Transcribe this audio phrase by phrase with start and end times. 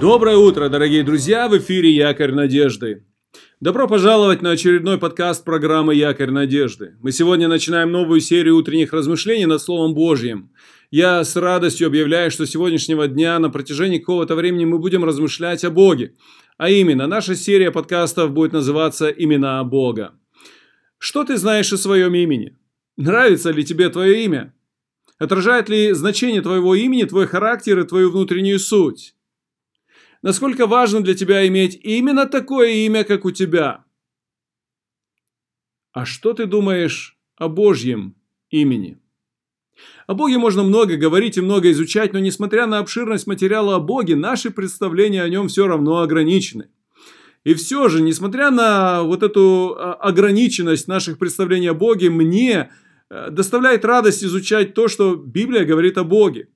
[0.00, 1.46] Доброе утро, дорогие друзья!
[1.46, 3.04] В эфире Якорь Надежды.
[3.60, 6.96] Добро пожаловать на очередной подкаст программы «Якорь надежды».
[7.02, 10.52] Мы сегодня начинаем новую серию утренних размышлений над Словом Божьим.
[10.90, 15.64] Я с радостью объявляю, что с сегодняшнего дня на протяжении какого-то времени мы будем размышлять
[15.64, 16.14] о Боге.
[16.56, 20.14] А именно, наша серия подкастов будет называться «Имена Бога».
[20.96, 22.56] Что ты знаешь о своем имени?
[22.96, 24.54] Нравится ли тебе твое имя?
[25.18, 29.14] Отражает ли значение твоего имени твой характер и твою внутреннюю суть?
[30.22, 33.84] Насколько важно для тебя иметь именно такое имя, как у тебя?
[35.92, 38.14] А что ты думаешь о Божьем
[38.50, 38.98] имени?
[40.06, 44.14] О Боге можно много говорить и много изучать, но несмотря на обширность материала о Боге,
[44.14, 46.68] наши представления о нем все равно ограничены.
[47.44, 52.70] И все же, несмотря на вот эту а, ограниченность наших представлений о Боге, мне
[53.08, 56.48] э, доставляет радость изучать то, что Библия говорит о Боге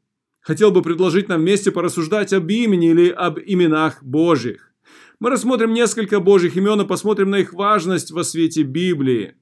[0.44, 4.70] хотел бы предложить нам вместе порассуждать об имени или об именах Божьих.
[5.18, 9.34] Мы рассмотрим несколько Божьих имен и посмотрим на их важность во свете Библии.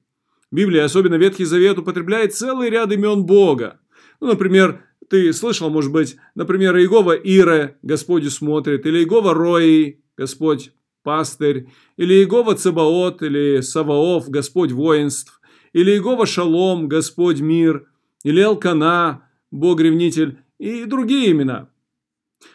[0.49, 3.79] Библия, особенно Ветхий Завет, употребляет целый ряд имен Бога.
[4.21, 10.71] Ну, например, ты слышал, может быть, например, Иегова Ире, Господь смотрит, или Иегова Рои, Господь
[11.03, 15.41] пастырь, или Иегова Цебаот, или Саваоф, Господь воинств,
[15.73, 17.87] или Иегова Шалом, Господь мир,
[18.23, 21.69] или Алкана, Бог-ревнитель, и другие имена.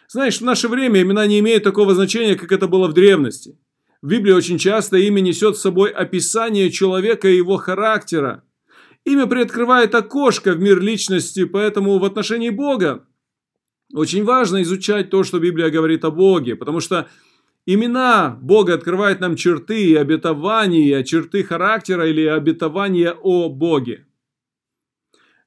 [0.07, 3.59] Знаешь, в наше время имена не имеют такого значения, как это было в древности.
[4.01, 8.43] В Библии очень часто имя несет с собой описание человека и его характера.
[9.05, 13.05] Имя приоткрывает окошко в мир личности, поэтому в отношении Бога
[13.93, 17.07] очень важно изучать то, что Библия говорит о Боге, потому что
[17.67, 24.05] имена Бога открывают нам черты и обетования, черты характера или обетования о Боге.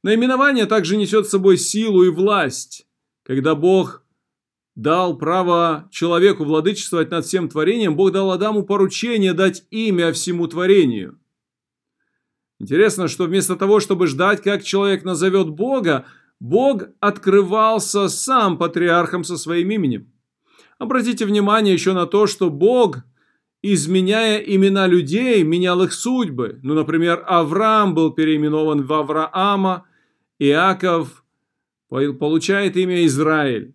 [0.03, 2.87] Наименование также несет с собой силу и власть.
[3.25, 4.03] Когда Бог
[4.75, 11.19] дал право человеку владычествовать над всем творением, Бог дал Адаму поручение дать имя всему творению.
[12.59, 16.07] Интересно, что вместо того, чтобы ждать, как человек назовет Бога,
[16.41, 20.13] Бог открывался сам патриархом со своим именем.
[20.79, 22.99] Обратите внимание еще на то, что Бог,
[23.63, 26.59] изменяя имена людей, менял их судьбы.
[26.65, 29.85] Ну, например, Авраам был переименован в Авраама,
[30.43, 31.25] Иаков
[31.89, 33.75] получает имя Израиль.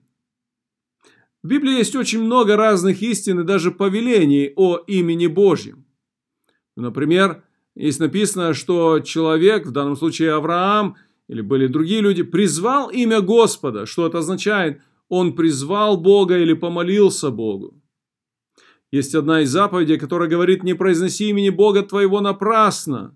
[1.42, 5.86] В Библии есть очень много разных истин и даже повелений о имени Божьем.
[6.76, 10.98] Например, есть написано, что человек, в данном случае Авраам,
[11.30, 13.86] или были другие люди, призвал имя Господа.
[13.86, 14.82] Что это означает?
[15.08, 17.82] Он призвал Бога или помолился Богу.
[18.92, 23.16] Есть одна из заповедей, которая говорит, не произноси имени Бога твоего напрасно.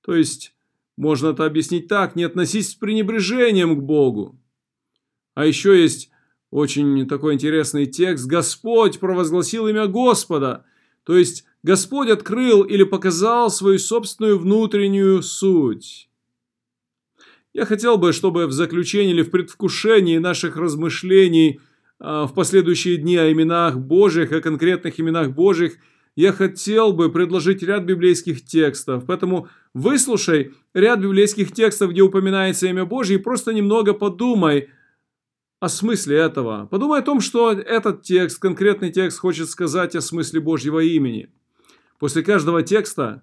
[0.00, 0.53] То есть,
[0.96, 4.38] можно это объяснить так, не относись с пренебрежением к Богу.
[5.34, 6.10] А еще есть
[6.50, 8.26] очень такой интересный текст.
[8.26, 10.64] Господь провозгласил имя Господа.
[11.04, 16.08] То есть Господь открыл или показал свою собственную внутреннюю суть.
[17.52, 21.60] Я хотел бы, чтобы в заключении или в предвкушении наших размышлений
[21.98, 25.76] а, в последующие дни о именах Божьих, о конкретных именах Божьих–
[26.16, 29.04] я хотел бы предложить ряд библейских текстов.
[29.06, 34.70] Поэтому выслушай ряд библейских текстов, где упоминается имя Божье, и просто немного подумай
[35.60, 36.66] о смысле этого.
[36.70, 41.30] Подумай о том, что этот текст, конкретный текст, хочет сказать о смысле Божьего имени.
[41.98, 43.22] После каждого текста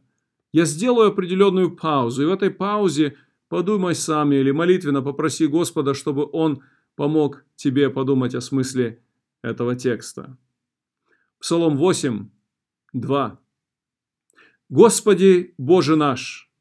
[0.52, 3.16] я сделаю определенную паузу, и в этой паузе
[3.48, 6.64] подумай сам или молитвенно попроси Господа, чтобы Он
[6.96, 9.02] помог тебе подумать о смысле
[9.42, 10.38] этого текста.
[11.40, 12.28] Псалом 8,
[12.94, 13.40] 2.
[14.70, 16.52] Господи Боже наш,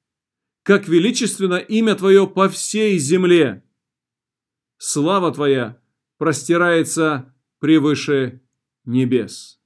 [0.63, 3.65] как величественно имя Твое по всей земле!
[4.77, 5.81] Слава Твоя
[6.19, 8.41] простирается превыше
[8.85, 9.61] небес.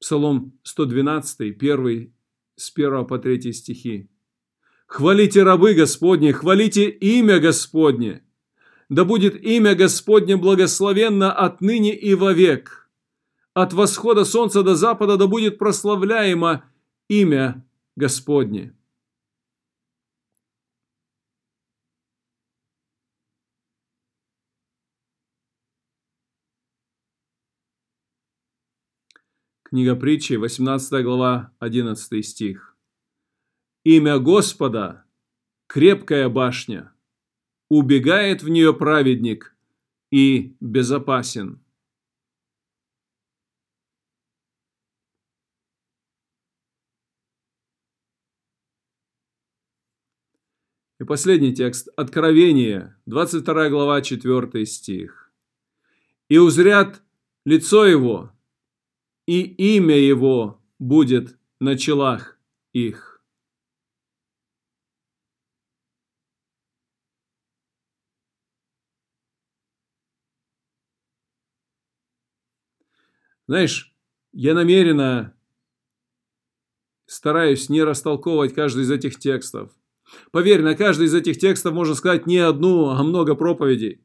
[0.00, 2.14] Псалом 112, 1,
[2.56, 4.10] с 1 по 3 стихи.
[4.90, 8.24] Хвалите рабы Господни, хвалите имя Господне.
[8.88, 12.90] Да будет имя Господне благословенно отныне и вовек.
[13.54, 16.64] От восхода солнца до запада да будет прославляемо
[17.08, 17.64] имя
[17.94, 18.74] Господне.
[29.62, 32.69] Книга притчи, 18 глава, 11 стих.
[33.84, 35.06] Имя Господа–
[35.66, 36.92] крепкая башня.
[37.70, 39.56] Убегает в нее праведник
[40.10, 41.64] и безопасен.
[50.98, 51.88] И последний текст.
[51.96, 55.32] Откровение, 22 глава, 4 стих.
[56.28, 57.02] «И узрят
[57.46, 58.30] лицо его,
[59.26, 62.38] и имя его будет на челах
[62.74, 63.19] их».
[73.50, 73.92] Знаешь,
[74.32, 75.34] я намеренно
[77.06, 79.72] стараюсь не растолковывать каждый из этих текстов.
[80.30, 84.02] Поверь, на каждый из этих текстов можно сказать не одну, а много проповедей.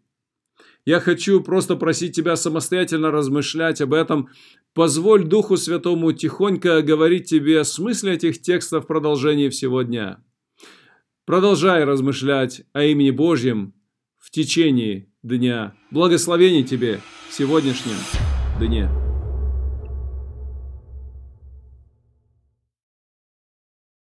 [0.84, 4.30] Я хочу просто просить тебя самостоятельно размышлять об этом.
[4.74, 10.24] Позволь Духу Святому тихонько говорить тебе о смысле этих текстов в продолжении всего дня.
[11.26, 13.76] Продолжай размышлять о имени Божьем
[14.18, 15.76] в течение дня.
[15.92, 17.00] Благословений тебе
[17.30, 17.98] в сегодняшнем
[18.60, 18.90] дне.